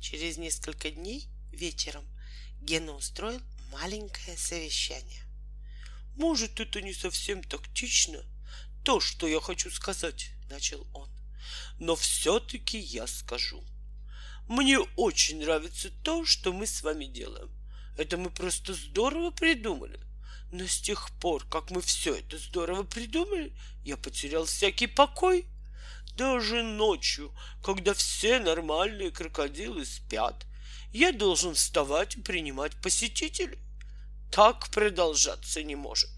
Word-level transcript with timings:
Через 0.00 0.38
несколько 0.38 0.90
дней 0.90 1.28
вечером 1.52 2.04
Гена 2.60 2.92
устроил 2.92 3.40
маленькое 3.70 4.36
совещание. 4.36 5.22
Может, 6.16 6.58
это 6.58 6.80
не 6.80 6.94
совсем 6.94 7.42
тактично, 7.42 8.24
то, 8.82 9.00
что 9.00 9.28
я 9.28 9.40
хочу 9.40 9.70
сказать, 9.70 10.30
начал 10.48 10.86
он. 10.94 11.08
Но 11.78 11.96
все-таки 11.96 12.78
я 12.78 13.06
скажу. 13.06 13.62
Мне 14.48 14.78
очень 14.96 15.40
нравится 15.40 15.90
то, 16.02 16.24
что 16.24 16.52
мы 16.52 16.66
с 16.66 16.82
вами 16.82 17.04
делаем. 17.04 17.50
Это 17.96 18.16
мы 18.16 18.30
просто 18.30 18.74
здорово 18.74 19.30
придумали. 19.30 20.00
Но 20.50 20.66
с 20.66 20.80
тех 20.80 21.10
пор, 21.20 21.46
как 21.46 21.70
мы 21.70 21.80
все 21.80 22.16
это 22.16 22.38
здорово 22.38 22.82
придумали, 22.82 23.54
я 23.84 23.96
потерял 23.96 24.46
всякий 24.46 24.88
покой. 24.88 25.46
Даже 26.16 26.62
ночью, 26.62 27.34
когда 27.62 27.94
все 27.94 28.40
нормальные 28.40 29.10
крокодилы 29.10 29.84
спят, 29.84 30.46
я 30.92 31.12
должен 31.12 31.54
вставать 31.54 32.16
и 32.16 32.20
принимать 32.20 32.80
посетителей. 32.82 33.58
Так 34.30 34.68
продолжаться 34.70 35.62
не 35.62 35.76
может. 35.76 36.10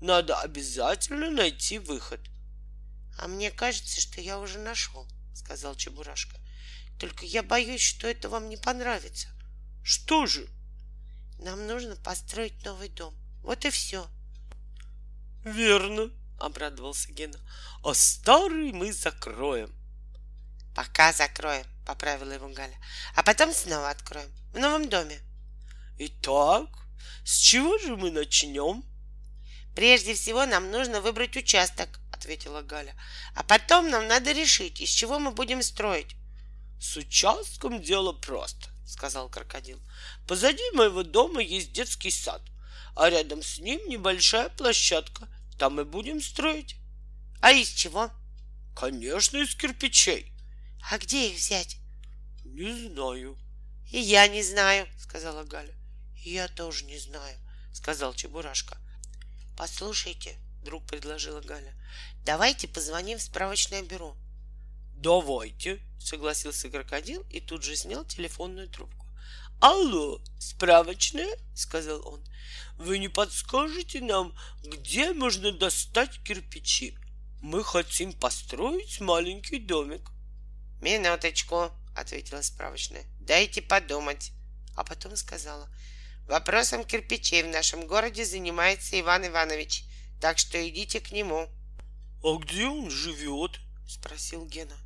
Надо 0.00 0.40
обязательно 0.40 1.30
найти 1.30 1.78
выход.— 1.78 2.20
А 3.18 3.28
мне 3.28 3.50
кажется, 3.50 4.00
что 4.00 4.20
я 4.20 4.38
уже 4.38 4.58
нашел,— 4.58 5.06
сказал 5.34 5.74
Чебурашка.— 5.74 6.36
Только 6.98 7.24
я 7.24 7.42
боюсь, 7.42 7.80
что 7.80 8.06
это 8.06 8.28
вам 8.28 8.48
не 8.48 8.56
понравится.— 8.56 9.28
Что 9.82 10.26
же?— 10.26 10.48
Нам 11.38 11.66
нужно 11.66 11.96
построить 11.96 12.62
новый 12.64 12.88
дом. 12.88 13.14
Вот 13.42 13.64
и 13.64 13.70
все.— 13.70 14.06
Верно,— 15.44 16.10
обрадовался 16.38 17.12
Гена.— 17.12 17.38
А 17.82 17.94
старый 17.94 18.72
мы 18.72 18.92
закроем.— 18.92 19.74
Пока 20.74 21.12
закроем,— 21.12 21.66
поправила 21.86 22.32
его 22.32 22.48
Галя.— 22.48 22.76
А 23.14 23.22
потом 23.22 23.52
снова 23.52 23.90
откроем. 23.90 24.30
В 24.52 24.58
новом 24.58 24.88
доме.— 24.88 25.18
Итак, 25.98 26.68
с 27.24 27.36
чего 27.38 27.78
же 27.78 27.96
мы 27.96 28.10
начнем?— 28.10 28.84
Прежде 29.74 30.14
всего 30.14 30.46
нам 30.46 30.70
нужно 30.70 31.00
выбрать 31.00 31.36
участок,— 31.36 32.00
ответила 32.12 32.62
Галя.— 32.62 32.94
А 33.34 33.42
потом 33.42 33.90
нам 33.90 34.06
надо 34.06 34.32
решить, 34.32 34.80
из 34.80 34.90
чего 34.90 35.18
мы 35.18 35.30
будем 35.30 35.62
строить.— 35.62 36.16
С 36.80 36.96
участком 36.96 37.82
дело 37.82 38.12
просто,— 38.12 38.68
сказал 38.86 39.28
крокодил.— 39.28 39.80
Позади 40.26 40.62
моего 40.72 41.02
дома 41.02 41.40
есть 41.40 41.72
детский 41.72 42.10
сад, 42.10 42.42
а 42.94 43.08
рядом 43.08 43.42
с 43.42 43.58
ним 43.58 43.80
небольшая 43.88 44.50
площадка— 44.50 45.28
там 45.58 45.80
и 45.80 45.84
будем 45.84 46.20
строить. 46.20 46.76
А 47.40 47.52
из 47.52 47.68
чего? 47.68 48.10
Конечно, 48.74 49.38
из 49.38 49.54
кирпичей. 49.54 50.32
А 50.90 50.98
где 50.98 51.30
их 51.30 51.36
взять? 51.36 51.78
Не 52.44 52.88
знаю. 52.88 53.38
И 53.90 53.98
я 53.98 54.28
не 54.28 54.42
знаю, 54.42 54.86
сказала 54.98 55.44
Галя. 55.44 55.74
И 56.24 56.30
я 56.30 56.48
тоже 56.48 56.84
не 56.84 56.98
знаю, 56.98 57.38
сказал 57.72 58.14
Чебурашка. 58.14 58.78
Послушайте, 59.56 60.36
вдруг 60.60 60.86
предложила 60.86 61.40
Галя, 61.40 61.74
давайте 62.24 62.68
позвоним 62.68 63.18
в 63.18 63.22
справочное 63.22 63.82
бюро. 63.82 64.16
Давайте, 64.96 65.80
согласился 65.98 66.68
крокодил 66.68 67.22
и 67.30 67.40
тут 67.40 67.62
же 67.62 67.76
снял 67.76 68.04
телефонную 68.04 68.68
трубку. 68.68 69.05
Алло, 69.60 70.20
справочная, 70.38 71.36
сказал 71.54 72.06
он. 72.06 72.22
Вы 72.76 72.98
не 72.98 73.08
подскажете 73.08 74.00
нам, 74.00 74.34
где 74.62 75.12
можно 75.12 75.50
достать 75.50 76.22
кирпичи? 76.22 76.96
Мы 77.40 77.64
хотим 77.64 78.12
построить 78.12 79.00
маленький 79.00 79.58
домик. 79.58 80.10
Минуточку, 80.82 81.70
ответила 81.94 82.42
справочная. 82.42 83.04
Дайте 83.20 83.62
подумать. 83.62 84.32
А 84.76 84.84
потом 84.84 85.16
сказала. 85.16 85.68
Вопросом 86.28 86.84
кирпичей 86.84 87.42
в 87.42 87.48
нашем 87.48 87.86
городе 87.86 88.24
занимается 88.24 89.00
Иван 89.00 89.26
Иванович, 89.26 89.84
так 90.20 90.38
что 90.38 90.68
идите 90.68 91.00
к 91.00 91.12
нему. 91.12 91.48
А 92.22 92.36
где 92.38 92.66
он 92.66 92.90
живет? 92.90 93.52
Спросил 93.88 94.44
Гена. 94.44 94.76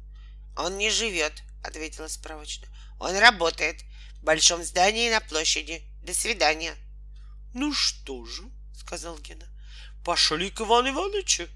Он 0.56 0.76
не 0.76 0.90
живет, 0.90 1.32
ответила 1.62 2.08
справочная. 2.08 2.68
Он 2.98 3.16
работает 3.16 3.82
в 4.20 4.24
большом 4.24 4.62
здании 4.64 5.10
на 5.10 5.20
площади. 5.20 5.82
До 6.02 6.14
свидания. 6.14 6.74
Ну 7.54 7.72
что 7.72 8.24
же, 8.24 8.42
сказал 8.74 9.18
Гена, 9.18 9.46
пошли 10.04 10.50
к 10.50 10.60
Ивану 10.60 10.90
Ивановичу. 10.90 11.48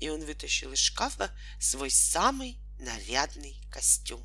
И 0.00 0.08
он 0.08 0.24
вытащил 0.24 0.72
из 0.72 0.78
шкафа 0.78 1.30
свой 1.58 1.90
самый 1.90 2.58
нарядный 2.78 3.60
костюм. 3.70 4.24